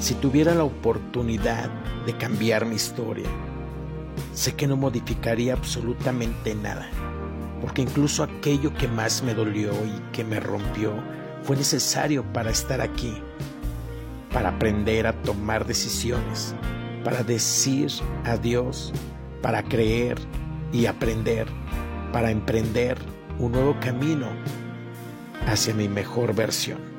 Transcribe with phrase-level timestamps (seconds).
[0.00, 1.70] Si tuviera la oportunidad
[2.04, 3.28] de cambiar mi historia,
[4.34, 6.88] sé que no modificaría absolutamente nada,
[7.60, 10.92] porque incluso aquello que más me dolió y que me rompió
[11.42, 13.14] fue necesario para estar aquí,
[14.32, 16.54] para aprender a tomar decisiones,
[17.02, 17.90] para decir
[18.24, 18.92] adiós,
[19.40, 20.18] para creer
[20.72, 21.46] y aprender,
[22.12, 22.98] para emprender
[23.38, 24.28] un nuevo camino
[25.46, 26.95] hacia mi mejor versión.